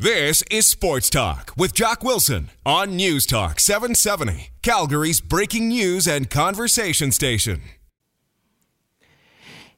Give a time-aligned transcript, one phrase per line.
[0.00, 6.30] This is Sports Talk with Jock Wilson on News Talk 770, Calgary's breaking news and
[6.30, 7.62] conversation station.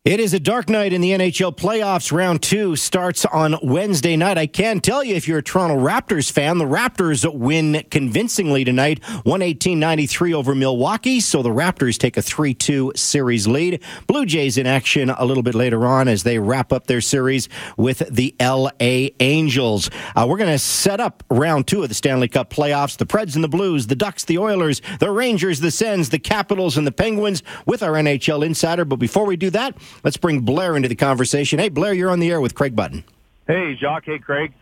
[0.02, 2.10] It is a dark night in the NHL playoffs.
[2.10, 4.38] Round two starts on Wednesday night.
[4.38, 9.02] I can tell you, if you're a Toronto Raptors fan, the Raptors win convincingly tonight,
[9.26, 11.20] 118-93 over Milwaukee.
[11.20, 13.82] So the Raptors take a 3-2 series lead.
[14.06, 17.50] Blue Jays in action a little bit later on as they wrap up their series
[17.76, 19.90] with the LA Angels.
[20.16, 22.96] Uh, we're going to set up round two of the Stanley Cup playoffs.
[22.96, 26.78] The Preds and the Blues, the Ducks, the Oilers, the Rangers, the Sens, the Capitals,
[26.78, 28.86] and the Penguins with our NHL insider.
[28.86, 31.58] But before we do that, Let's bring Blair into the conversation.
[31.58, 33.04] Hey, Blair, you're on the air with Craig Button.
[33.46, 34.04] Hey, Jock.
[34.04, 34.52] Hey, Craig.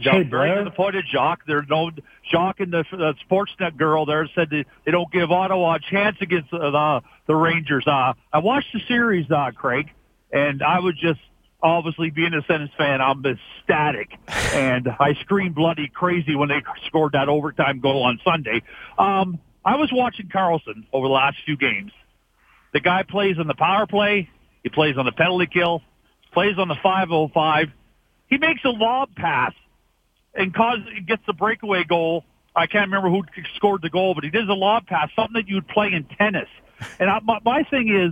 [0.00, 1.40] Jock, hey, very disappointed, Jock.
[1.46, 1.90] There's no
[2.30, 6.16] Jock and the, the Sportsnet girl there said they, they don't give Ottawa a chance
[6.20, 7.86] against the the, the Rangers.
[7.86, 9.90] Uh, I watched the series, uh, Craig,
[10.30, 11.20] and I was just
[11.62, 17.12] obviously being a Sens fan, I'm ecstatic, and I screamed bloody crazy when they scored
[17.12, 18.62] that overtime goal on Sunday.
[18.98, 21.92] Um, I was watching Karlsson over the last few games.
[22.72, 24.28] The guy plays in the power play.
[24.66, 25.80] He plays on the penalty kill,
[26.32, 27.68] plays on the 505.
[28.28, 29.52] He makes a lob pass
[30.34, 32.24] and cause, gets the breakaway goal.
[32.56, 33.22] I can't remember who
[33.54, 36.48] scored the goal, but he does a lob pass, something that you'd play in tennis.
[36.98, 38.10] And I, my, my thing is,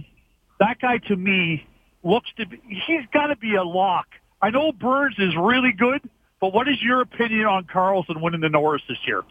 [0.60, 1.66] that guy to me
[2.05, 4.06] looks to be, he's got to be a lock.
[4.41, 6.08] I know Burns is really good,
[6.41, 9.25] but what is your opinion on Karlsson winning the Norris this year?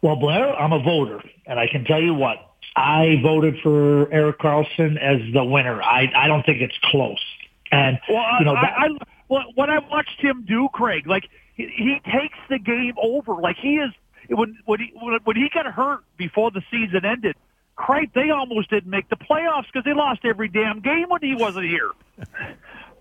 [0.00, 4.38] Well, Blair, I'm a voter, and I can tell you what, I voted for Erik
[4.38, 5.82] Karlsson as the winner.
[5.82, 7.22] I I don't think it's close.
[7.70, 8.88] And well, you know, that, I, I,
[9.28, 13.34] well, what I watched him do, Craig, like he, he takes the game over.
[13.34, 13.90] Like he is
[14.28, 14.92] when when he
[15.24, 17.36] when he got hurt before the season ended.
[17.76, 21.34] Craig, they almost didn't make the playoffs because they lost every damn game when he
[21.34, 21.90] wasn't here.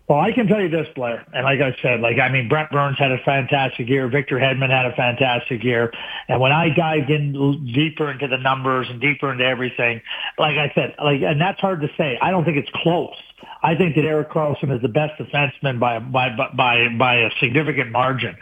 [0.10, 2.70] Well, I can tell you this, Blair, and like I said, like I mean, Brent
[2.72, 4.10] Burns had a fantastic year.
[4.10, 5.94] Victor Hedman had a fantastic year,
[6.28, 10.02] and when I dived in deeper into the numbers and deeper into everything,
[10.38, 12.18] like I said, like, and that's hard to say.
[12.22, 13.16] I don't think it's close.
[13.64, 17.92] I think that Erik Karlsson is the best defenseman by by by by a significant
[17.92, 18.36] margin.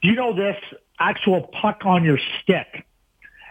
[0.00, 0.56] Do you know this?
[0.98, 2.86] Actual puck on your stick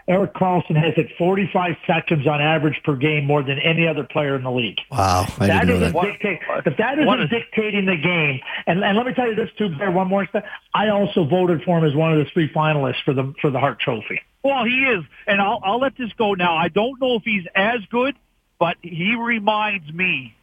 [0.08, 4.36] Erik Karlsson has hit 45 seconds on average per game more than any other player
[4.36, 4.78] in the league.
[4.90, 5.26] Wow.
[5.38, 6.02] I that isn't, that.
[6.02, 9.50] Dictate, if that isn't is, dictating the game, and, and let me tell you this
[9.58, 10.42] too, Bear, one more thing.
[10.72, 13.58] I also voted for him as one of the three finalists for the for the
[13.58, 14.20] Hart Trophy.
[14.44, 16.56] Well, he is, and I'll I'll let this go now.
[16.56, 18.14] I don't know if he's as good,
[18.60, 20.36] but he reminds me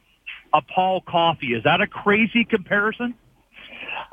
[0.52, 1.53] of Paul Coffey.
[1.53, 3.16] Is that a crazy comparison?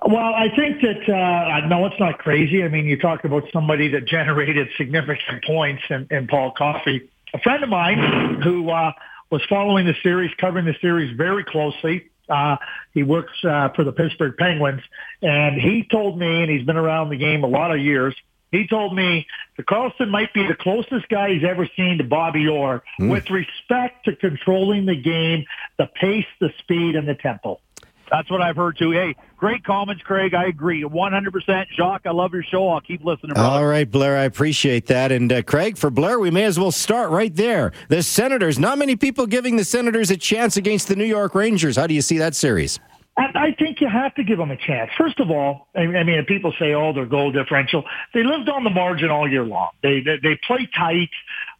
[0.07, 2.65] Well, I think that uh, no, it's not crazy.
[2.65, 7.09] I mean, you talk about somebody that generated significant points in, in Paul Coffey.
[7.35, 8.93] A friend of mine who uh,
[9.31, 12.11] was following the series, covering the series very closely.
[12.29, 12.57] Uh,
[12.95, 14.83] he works uh, for the Pittsburgh Penguins,
[15.21, 18.15] and he told me, and he's been around the game a lot of years.
[18.53, 19.27] He told me
[19.57, 23.11] that Karlsson might be the closest guy he's ever seen to Bobby Orr mm.
[23.11, 25.45] with respect to controlling the game,
[25.79, 27.61] the pace, the speed, and the tempo.
[28.11, 28.91] That's what I've heard too.
[28.91, 30.35] Hey, great comments, Craig.
[30.35, 31.67] I agree 100%.
[31.77, 32.69] Jock, I love your show.
[32.69, 33.35] I'll keep listening.
[33.35, 33.49] Brother.
[33.49, 35.13] All right, Blair, I appreciate that.
[35.13, 37.73] And uh, Craig, for Blair, we may as well start right there.
[37.89, 41.77] The Senators, not many people giving the Senators a chance against the New York Rangers.
[41.77, 42.81] How do you see that series?
[43.17, 44.91] I think you have to give them a chance.
[44.97, 47.85] First of all, I mean, people say, "Oh, their goal differential."
[48.15, 49.71] They lived on the margin all year long.
[49.83, 51.11] They they, they play tight.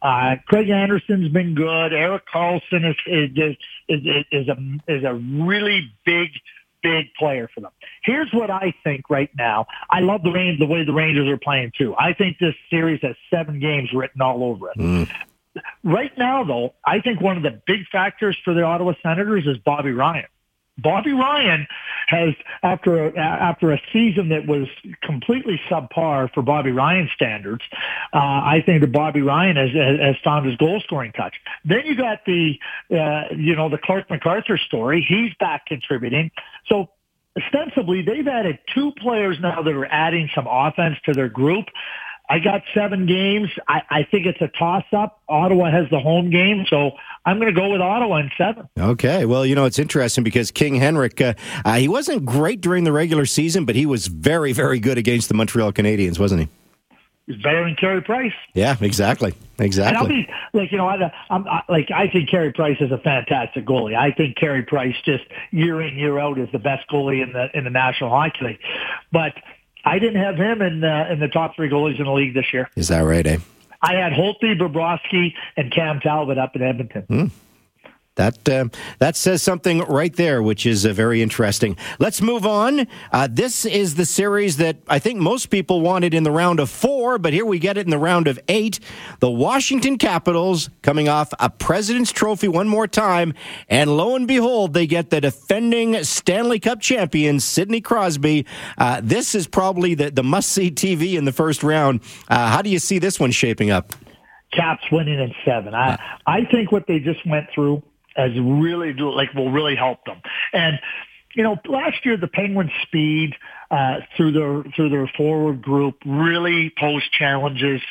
[0.01, 1.93] Uh, Craig Anderson's been good.
[1.93, 3.57] Erik Karlsson is is
[3.87, 4.57] is, is a
[4.87, 6.29] is a really big
[6.81, 7.71] big player for them.
[8.03, 9.67] Here's what I think right now.
[9.89, 11.95] I love the range, the way the Rangers are playing too.
[11.97, 14.77] I think this series has seven games written all over it.
[14.77, 15.09] Mm.
[15.83, 19.57] Right now, though, I think one of the big factors for the Ottawa Senators is
[19.57, 20.25] Bobby Ryan.
[20.77, 21.67] Bobby Ryan
[22.07, 22.33] has,
[22.63, 24.67] after a, after a season that was
[25.03, 27.63] completely subpar for Bobby Ryan standards,
[28.13, 31.35] uh, I think that Bobby Ryan has, has found his goal scoring touch.
[31.65, 32.59] Then you got the,
[32.91, 35.05] uh, you know, the Clarke MacArthur story.
[35.07, 36.31] He's back contributing.
[36.67, 36.89] So
[37.37, 41.65] ostensibly, they've added two players now that are adding some offense to their group.
[42.29, 43.49] I got seven games.
[43.67, 45.21] I, I think it's a toss up.
[45.27, 46.91] Ottawa has the home game, so
[47.25, 48.67] I'm going to go with Ottawa in seven.
[48.77, 49.25] Okay.
[49.25, 51.33] Well, you know, it's interesting because King Henrik, uh,
[51.63, 55.27] uh, he wasn't great during the regular season, but he was very, very good against
[55.27, 56.49] the Montreal Canadiens, wasn't he?
[57.27, 58.33] He's better than Carey Price.
[58.55, 59.89] Yeah, exactly, exactly.
[59.89, 62.91] And I'll be like, you know, I, I'm I, like, I think Carey Price is
[62.91, 63.95] a fantastic goalie.
[63.95, 67.47] I think Carey Price just year in year out is the best goalie in the
[67.55, 68.59] in the National Hockey League.
[69.11, 69.33] But
[69.85, 72.51] I didn't have him in uh, in the top three goalies in the league this
[72.51, 72.69] year.
[72.75, 73.37] Is that right, eh?
[73.81, 77.03] I had Holtby, Bobrovsky, and Cam Talbot up in Edmonton.
[77.03, 77.25] Hmm.
[78.15, 78.65] That uh,
[78.99, 81.77] that says something right there, which is uh, very interesting.
[81.97, 82.85] Let's move on.
[83.09, 86.69] Uh, this is the series that I think most people wanted in the round of
[86.69, 88.81] four, but here we get it in the round of eight.
[89.21, 93.33] The Washington Capitals coming off a President's Trophy one more time,
[93.69, 98.45] and lo and behold, they get the defending Stanley Cup champion Sidney Crosby.
[98.77, 102.01] Uh, this is probably the, the must see TV in the first round.
[102.27, 103.93] Uh, how do you see this one shaping up?
[104.51, 105.73] Caps winning in seven.
[105.73, 105.97] I
[106.27, 107.81] I think what they just went through
[108.15, 110.21] as really like will really help them.
[110.53, 110.79] And
[111.35, 113.35] you know, last year the Penguins' speed
[113.69, 117.81] uh, through their through their forward group really posed challenges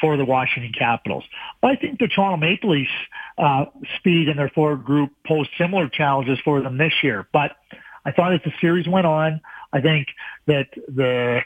[0.00, 1.24] for the Washington Capitals.
[1.62, 2.90] I think the Toronto Maple Leafs'
[3.38, 3.66] uh,
[3.98, 7.26] speed in their forward group posed similar challenges for them this year.
[7.32, 7.56] But
[8.04, 9.40] I thought as the series went on,
[9.72, 10.08] I think
[10.46, 11.40] that the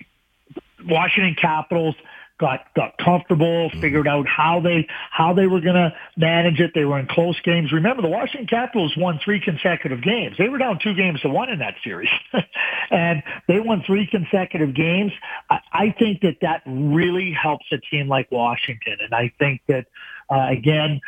[0.85, 1.95] Washington Capitals
[2.41, 3.81] got got comfortable, mm-hmm.
[3.81, 6.73] figured out how they how they were going to manage it.
[6.75, 7.71] They were in close games.
[7.71, 10.37] Remember, the Washington Capitals won three consecutive games.
[10.39, 12.09] They were down two games to one in that series,
[12.91, 15.13] and they won three consecutive games.
[15.51, 19.87] I, I think that that really helps a team like Washington, and I think that
[20.31, 21.01] uh, again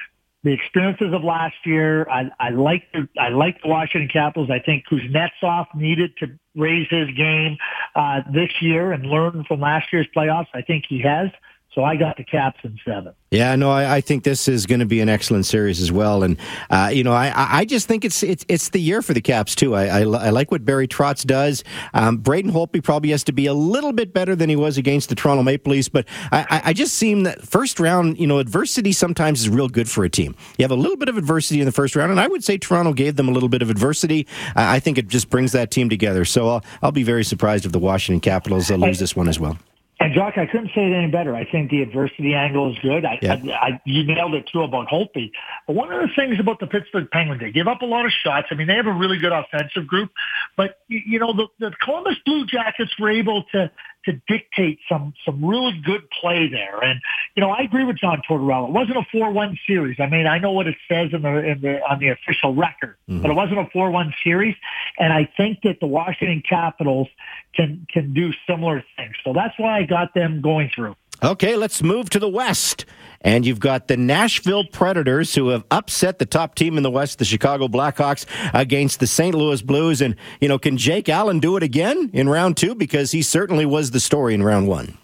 [0.44, 2.08] the experiences of last year.
[2.08, 4.50] I, I like the I like the Washington Capitals.
[4.50, 7.56] I think Kuznetsov needed to raise his game
[7.94, 10.48] uh, this year and learn from last year's playoffs.
[10.54, 11.28] I think he has.
[11.74, 13.14] So I got the Caps in seven.
[13.30, 16.22] Yeah, no, I, I think this is going to be an excellent series as well,
[16.22, 16.36] and
[16.68, 19.54] uh, you know, I, I just think it's it's it's the year for the Caps
[19.54, 19.74] too.
[19.74, 21.64] I, I, I like what Barry Trotz does.
[21.94, 25.08] Um, Braden Holtby probably has to be a little bit better than he was against
[25.08, 28.92] the Toronto Maple Leafs, but I, I just seem that first round, you know, adversity
[28.92, 30.36] sometimes is real good for a team.
[30.58, 32.58] You have a little bit of adversity in the first round, and I would say
[32.58, 34.26] Toronto gave them a little bit of adversity.
[34.54, 36.26] I think it just brings that team together.
[36.26, 39.40] So I'll, I'll be very surprised if the Washington Capitals uh, lose this one as
[39.40, 39.56] well.
[40.02, 41.36] And Jock, I couldn't say it any better.
[41.36, 43.04] I think the adversity angle is good.
[43.04, 43.34] I, yeah.
[43.34, 45.30] I, I you nailed it too about Holtby.
[45.66, 48.10] But one of the things about the Pittsburgh Penguins, they give up a lot of
[48.10, 48.48] shots.
[48.50, 50.10] I mean, they have a really good offensive group,
[50.56, 53.70] but you know the, the Columbus Blue Jackets were able to
[54.04, 56.82] to dictate some some really good play there.
[56.82, 57.00] And
[57.36, 58.68] you know, I agree with John Tortorella.
[58.68, 59.98] It wasn't a four one series.
[60.00, 62.96] I mean, I know what it says in the in the on the official record,
[63.08, 63.22] mm-hmm.
[63.22, 64.56] but it wasn't a four one series.
[64.98, 67.08] And I think that the Washington Capitals
[67.54, 69.14] can can do similar things.
[69.24, 70.96] So that's why I got them going through.
[71.22, 72.84] Okay, let's move to the West.
[73.20, 77.20] And you've got the Nashville Predators who have upset the top team in the West,
[77.20, 79.32] the Chicago Blackhawks, against the St.
[79.32, 80.00] Louis Blues.
[80.00, 82.74] And, you know, can Jake Allen do it again in round two?
[82.74, 84.98] Because he certainly was the story in round one.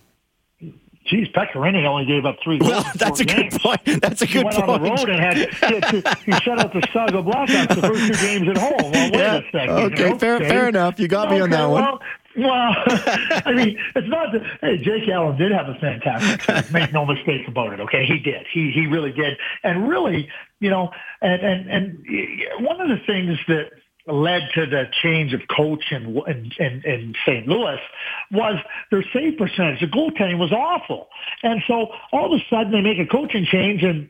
[1.06, 2.72] Geez, Pekka Rinne only gave up three goals.
[2.72, 3.54] Well, that's a games.
[3.54, 4.02] good point.
[4.02, 4.68] That's a he good went point.
[4.68, 8.26] on the road and had, he, he shut out the Chicago Blackhawks the first two
[8.26, 8.92] games at home.
[8.92, 9.36] Well, wait yeah.
[9.36, 9.70] a second.
[9.70, 11.00] Okay, fair, fair enough.
[11.00, 11.98] You got okay, me on that one.
[12.38, 12.74] Well,
[13.46, 14.42] I mean, it's not that.
[14.60, 16.72] Hey, Jake Allen did have a fantastic season.
[16.72, 17.80] Make no mistake about it.
[17.80, 18.46] Okay, he did.
[18.52, 19.36] He he really did.
[19.64, 20.28] And really,
[20.60, 20.90] you know,
[21.20, 23.70] and and and one of the things that
[24.06, 27.46] led to the change of coach in, in, in, in St.
[27.46, 27.78] Louis
[28.30, 28.56] was
[28.90, 29.80] their save percentage.
[29.80, 31.08] The goaltending was awful.
[31.42, 34.08] And so all of a sudden they make a coaching change and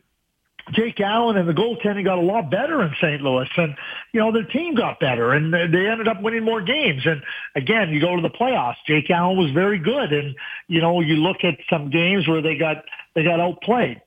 [0.73, 3.23] Jake Allen and the goaltending got a lot better in St.
[3.23, 3.75] Louis, and
[4.13, 7.03] you know their team got better, and they ended up winning more games.
[7.07, 7.23] And
[7.55, 8.77] again, you go to the playoffs.
[8.87, 10.35] Jake Allen was very good, and
[10.67, 12.85] you know you look at some games where they got
[13.15, 14.01] they got outplayed.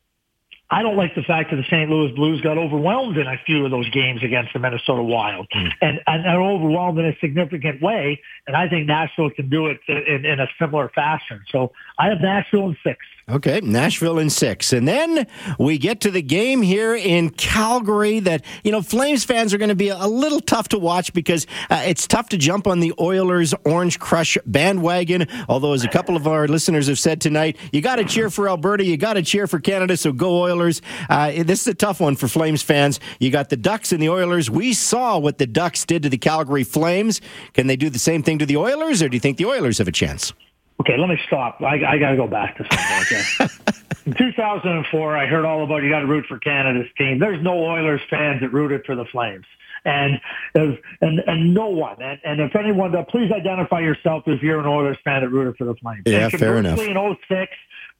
[0.71, 1.89] I don't like the fact that the St.
[1.89, 5.69] Louis Blues got overwhelmed in a few of those games against the Minnesota Wild, mm.
[5.81, 8.21] and and are overwhelmed in a significant way.
[8.47, 11.41] And I think Nashville can do it in, in a similar fashion.
[11.49, 12.99] So I have Nashville in six.
[13.29, 14.73] Okay, Nashville in six.
[14.73, 15.27] And then
[15.59, 19.69] we get to the game here in Calgary that, you know, Flames fans are going
[19.69, 22.93] to be a little tough to watch because uh, it's tough to jump on the
[22.99, 25.27] Oilers Orange Crush bandwagon.
[25.47, 28.49] Although, as a couple of our listeners have said tonight, you got to cheer for
[28.49, 30.60] Alberta, you got to cheer for Canada, so go Oilers.
[31.09, 32.99] Uh, this is a tough one for Flames fans.
[33.19, 34.49] You got the Ducks and the Oilers.
[34.49, 37.21] We saw what the Ducks did to the Calgary Flames.
[37.53, 39.77] Can they do the same thing to the Oilers, or do you think the Oilers
[39.79, 40.33] have a chance?
[40.81, 41.61] Okay, let me stop.
[41.61, 43.47] I, I got to go back to something.
[43.47, 43.77] Okay.
[44.07, 47.19] In 2004, I heard all about you got to root for Canada's team.
[47.19, 49.45] There's no Oilers fans that rooted for the Flames,
[49.85, 50.19] and
[50.55, 52.01] and and no one.
[52.01, 55.65] And, and if anyone, please identify yourself if you're an Oilers fan that rooted for
[55.65, 56.01] the Flames.
[56.07, 56.79] Yeah, fair enough.
[56.79, 56.95] In
[57.29, 57.51] 06,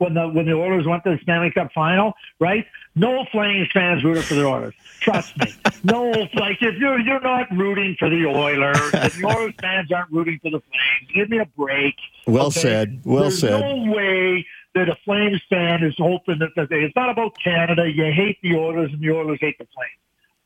[0.01, 2.65] when the when the Oilers went to the Stanley Cup final, right?
[2.96, 4.74] No Flames fans rooted for the Oilers.
[5.00, 5.53] Trust me.
[5.84, 10.12] No, like if you're you're not rooting for the Oilers, if the Oilers fans aren't
[10.12, 11.96] rooting for the Flames, give me a break.
[12.25, 12.62] Well okay?
[12.62, 13.01] said.
[13.05, 13.62] Well There's said.
[13.62, 17.89] No way that a Flames fan is hoping that, that they, it's not about Canada.
[17.89, 19.91] You hate the Oilers and the Oilers hate the Flames.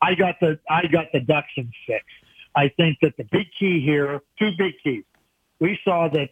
[0.01, 2.03] I got the I got the Ducks in six.
[2.55, 5.03] I think that the big key here, two big keys.
[5.59, 6.29] We saw that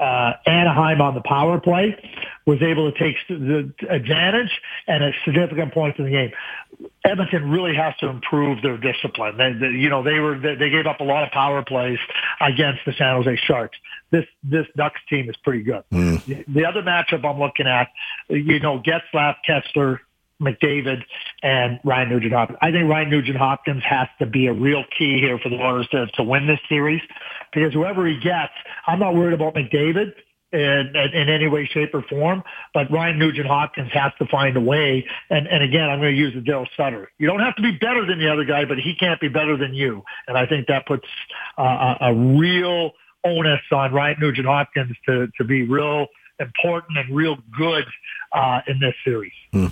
[0.00, 1.96] uh, Anaheim on the power play
[2.46, 4.50] was able to take the advantage
[4.88, 6.32] and a significant points in the game.
[7.04, 9.36] Edmonton really has to improve their discipline.
[9.36, 11.98] They, they, you know, they were they gave up a lot of power plays
[12.40, 13.76] against the San Jose Sharks.
[14.10, 15.84] This this Ducks team is pretty good.
[15.92, 16.44] Mm.
[16.48, 17.88] The other matchup I'm looking at,
[18.28, 19.98] you know, Getzlaf, Kesler,
[20.40, 21.02] McDavid,
[21.42, 22.58] and Ryan Nugent Hopkins.
[22.62, 25.88] I think Ryan Nugent Hopkins has to be a real key here for the Oilers
[25.88, 27.02] to, to win this series
[27.52, 28.52] because whoever he gets,
[28.86, 30.12] I'm not worried about McDavid
[30.52, 32.42] in, in any way, shape, or form.
[32.74, 35.06] But Ryan Nugent Hopkins has to find a way.
[35.28, 37.10] And, and again, I'm going to use the Darryl Sutter.
[37.18, 39.56] You don't have to be better than the other guy, but he can't be better
[39.56, 40.02] than you.
[40.26, 41.06] And I think that puts
[41.58, 42.92] uh, a, a real
[43.24, 46.06] onus on Ryan Nugent Hopkins to, to be real
[46.40, 47.84] important and real good
[48.32, 49.32] uh, in this series.
[49.52, 49.66] Hmm.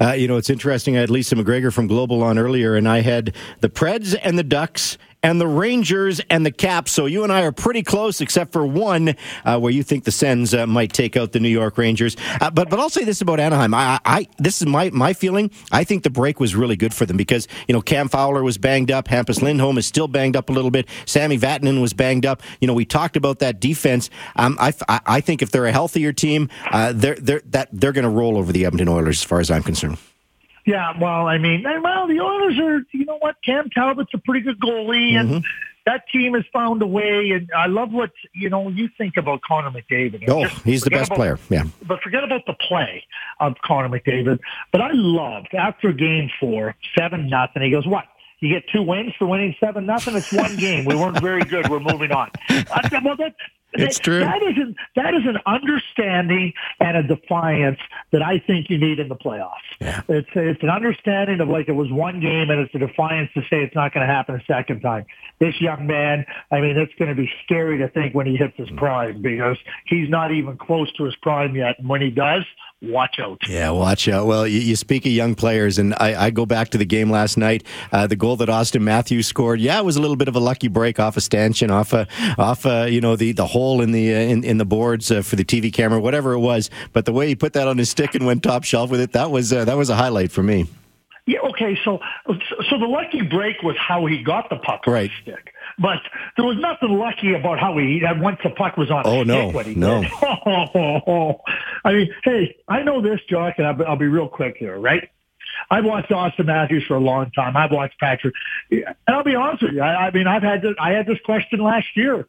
[0.00, 0.96] Uh, you know, it's interesting.
[0.96, 4.44] I had Lisa McGregor from Global on earlier, and I had the Preds and the
[4.44, 6.92] Ducks and the Rangers and the Caps.
[6.92, 10.12] So you and I are pretty close, except for one uh, where you think the
[10.12, 12.16] Sens uh, might take out the New York Rangers.
[12.40, 13.74] Uh, but but I'll say this about Anaheim.
[13.74, 15.50] I, I, this is my my feeling.
[15.72, 18.58] I think the break was really good for them because you know Cam Fowler was
[18.58, 22.26] banged up, Hampus Lindholm is still banged up a little bit, Sami Vatanen was banged
[22.26, 22.42] up.
[22.60, 24.10] You know we talked about that defense.
[24.36, 28.04] Um, I, I think if they're a healthier team, uh, they're they're that they're going
[28.04, 29.96] to roll over the Edmonton Oilers as far as I'm concerned.
[30.66, 34.40] Yeah, well, I mean, well, the Oilers are, you know what, Cam Talbot's a pretty
[34.40, 35.38] good goalie, and mm-hmm.
[35.84, 37.32] that team has found a way.
[37.32, 38.68] And I love what you know.
[38.70, 40.24] You think about Connor McDavid.
[40.28, 41.38] Oh, he's the best about, player.
[41.50, 43.04] Yeah, but forget about the play
[43.40, 44.38] of Connor McDavid.
[44.72, 47.62] But I loved after Game Four, seven nothing.
[47.62, 48.04] He goes, "What?
[48.40, 50.14] You get two wins for winning seven nothing.
[50.16, 50.84] It's one game.
[50.84, 51.68] We weren't very good.
[51.68, 52.30] We're moving on.
[52.50, 53.34] I said, well, that,
[53.74, 54.20] it's true.
[54.20, 57.78] That is, an, that is an understanding and a defiance
[58.12, 59.50] that I think you need in the playoffs.
[59.80, 60.02] Yeah.
[60.08, 63.40] It's it's an understanding of like it was one game and it's a defiance to
[63.42, 65.06] say it's not going to happen a second time.
[65.40, 68.56] This young man, I mean, it's going to be scary to think when he hits
[68.56, 71.78] his prime because he's not even close to his prime yet.
[71.78, 72.44] And when he does,
[72.90, 73.38] watch out.
[73.48, 74.26] Yeah, watch out.
[74.26, 77.10] Well, you, you speak of young players, and I, I, go back to the game
[77.10, 77.64] last night.
[77.92, 80.40] Uh, the goal that Auston Matthews scored, yeah, it was a little bit of a
[80.40, 82.06] lucky break off a stanchion, off a,
[82.38, 85.22] off a, you know the the hole in the uh, in, in the boards uh,
[85.22, 86.70] for the TV camera, whatever it was.
[86.92, 89.12] But the way he put that on his stick and went top shelf with it,
[89.12, 90.66] that was uh, that was a highlight for me.
[91.26, 91.38] Yeah.
[91.50, 91.78] Okay.
[91.84, 95.10] So so the lucky break was how he got the puck right.
[95.10, 95.54] on the stick.
[95.78, 95.98] But
[96.36, 99.02] there was nothing lucky about how he that once the puck was on.
[99.06, 100.04] Oh no, no.
[101.84, 105.08] I mean, hey, I know this, Jock, and I'll, I'll be real quick here, right?
[105.70, 107.56] I've watched Auston Matthews for a long time.
[107.56, 108.34] I've watched Patrick,
[108.70, 109.80] and I'll be honest with you.
[109.80, 112.26] I, I mean, I've had this, I had this question last year.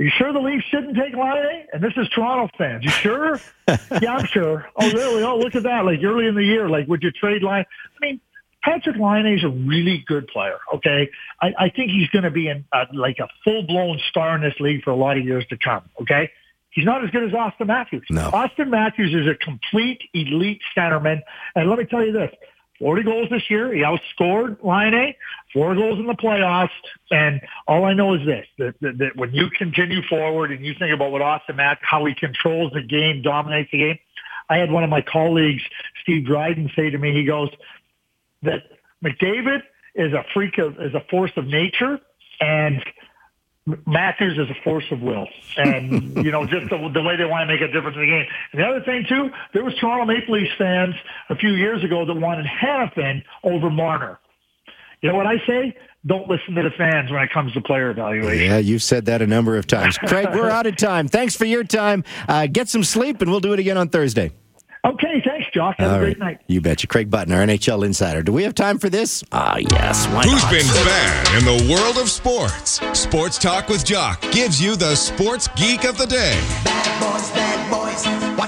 [0.00, 1.66] Are you sure the Leafs shouldn't take Laine?
[1.74, 2.82] And this is Toronto fans.
[2.82, 3.38] You sure?
[3.68, 4.66] yeah, I'm sure.
[4.74, 5.22] Oh, really?
[5.22, 5.84] Oh, look at that.
[5.84, 7.66] Like early in the year, like would you trade Laine?
[7.66, 8.20] I mean,
[8.62, 10.58] Patrick Laine is a really good player.
[10.74, 11.10] Okay,
[11.42, 14.40] I, I think he's going to be in a, like a full blown star in
[14.40, 15.82] this league for a lot of years to come.
[16.00, 16.30] Okay,
[16.70, 18.06] he's not as good as Auston Matthews.
[18.08, 18.30] No.
[18.30, 21.20] Auston Matthews is a complete elite centerman,
[21.54, 22.30] and let me tell you this:
[22.80, 23.72] 40 goals this year.
[23.72, 25.14] He outscored Laine,
[25.52, 26.70] four goals in the playoffs.
[27.10, 30.74] And all I know is this, that, that, that when you continue forward and you
[30.78, 33.98] think about what Auston Matthews, how he controls the game, dominates the game.
[34.48, 35.62] I had one of my colleagues,
[36.02, 37.50] Steve Dryden, say to me, he goes,
[38.42, 38.64] that
[39.04, 39.62] McDavid
[39.94, 42.00] is a freak of, is a force of nature
[42.40, 42.82] and
[43.86, 47.46] Matthews is a force of will, and you know just the, the, way they want
[47.48, 48.26] to make a difference in the game.
[48.52, 50.94] And the other thing too, there was Toronto Maple Leafs fans
[51.28, 54.18] a few years ago that wanted Hanifin over Marner.
[55.02, 55.76] You know what I say?
[56.06, 58.46] Don't listen to the fans when it comes to player evaluation.
[58.46, 59.98] Yeah, you've said that a number of times.
[60.06, 61.08] Craig, we're out of time.
[61.08, 62.04] Thanks for your time.
[62.28, 64.32] Uh, get some sleep, and we'll do it again on Thursday.
[64.84, 65.20] Okay,
[65.52, 65.76] Josh.
[65.78, 66.32] Have All a great right.
[66.34, 66.40] night.
[66.46, 66.86] You betcha.
[66.86, 68.22] Craig Button, our NHL insider.
[68.22, 69.22] Do we have time for this?
[69.32, 70.06] Ah, yes.
[70.08, 70.50] Why Who's not?
[70.52, 72.80] been bad in the world of sports?
[72.98, 76.38] Sports Talk with Jock gives you the sports geek of the day.
[76.64, 77.39] Bad boys, bad boys.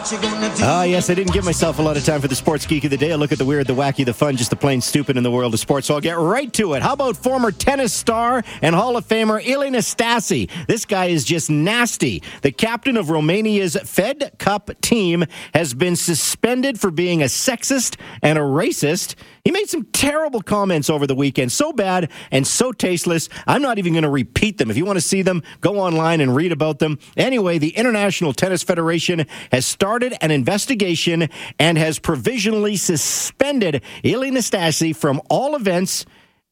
[0.04, 2.90] Ah, yes, I didn't give myself a lot of time for the sports geek of
[2.90, 3.12] the day.
[3.12, 5.30] I look at the weird, the wacky, the fun, just the plain stupid in the
[5.30, 5.86] world of sports.
[5.86, 6.82] So I'll get right to it.
[6.82, 10.50] How about former tennis star and Hall of Famer Ilie Nastase?
[10.66, 12.22] This guy is just nasty.
[12.42, 18.38] The captain of Romania's Fed Cup team has been suspended for being a sexist and
[18.38, 19.14] a racist.
[19.44, 23.28] He made some terrible comments over the weekend, so bad and so tasteless.
[23.44, 24.70] I'm not even going to repeat them.
[24.70, 27.00] If you want to see them, go online and read about them.
[27.16, 34.94] Anyway, the International Tennis Federation has started an investigation and has provisionally suspended Ilie Nastase
[34.94, 36.06] from all events.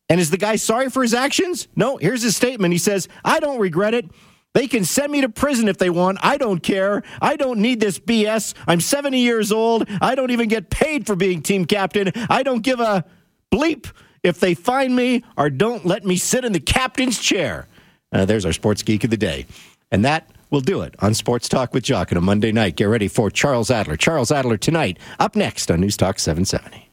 [0.09, 1.69] And is the guy sorry for his actions?
[1.77, 2.73] No, here's his statement.
[2.73, 4.11] He says, I don't regret it.
[4.53, 6.19] They can send me to prison if they want.
[6.23, 7.03] I don't care.
[7.21, 8.55] I don't need this BS.
[8.67, 9.89] I'm 70 years old.
[10.01, 12.13] I don't even get paid for being team captain.
[12.29, 13.05] I don't give a
[13.53, 13.91] bleep
[14.23, 17.69] if they find me or don't let me sit in the captain's chair.
[18.13, 19.47] Uh, there's our sports geek of the day.
[19.93, 22.77] And that We'll do it on Sports Talk with Jock on a Monday night.
[22.77, 23.97] Get ready for Charles Adler.
[23.97, 26.90] Charles Adler tonight, up next on News Talk 770.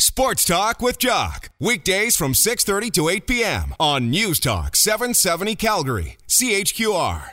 [0.00, 1.50] Sports Talk with Jock.
[1.58, 3.74] Weekdays from 6:30 to 8 p.m.
[3.80, 6.16] on News Talk 770 Calgary.
[6.28, 7.32] CHQR.